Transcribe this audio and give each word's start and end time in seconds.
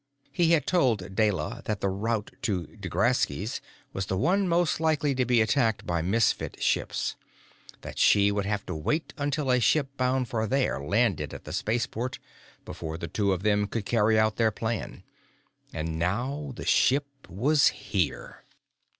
He 0.31 0.53
had 0.53 0.65
told 0.65 1.13
Deyla 1.15 1.63
that 1.65 1.79
the 1.79 1.89
route 1.89 2.31
to 2.41 2.65
D'Graski's 2.75 3.61
was 3.93 4.07
the 4.07 4.17
one 4.17 4.47
most 4.47 4.79
likely 4.79 5.13
to 5.13 5.25
be 5.25 5.41
attacked 5.41 5.85
by 5.85 6.01
Misfit 6.01 6.59
ships, 6.59 7.15
that 7.81 7.99
she 7.99 8.31
would 8.31 8.47
have 8.47 8.65
to 8.65 8.73
wait 8.73 9.13
until 9.19 9.51
a 9.51 9.59
ship 9.59 9.89
bound 9.97 10.27
for 10.27 10.47
there 10.47 10.79
landed 10.79 11.35
at 11.35 11.43
the 11.43 11.53
spaceport 11.53 12.17
before 12.65 12.97
the 12.97 13.07
two 13.07 13.31
of 13.31 13.43
them 13.43 13.67
could 13.67 13.85
carry 13.85 14.17
out 14.17 14.37
their 14.37 14.49
plan. 14.49 15.03
And 15.71 15.99
now 15.99 16.51
the 16.55 16.65
ship 16.65 17.05
was 17.29 17.67
here. 17.67 18.43